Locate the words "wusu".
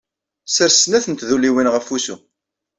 1.91-2.15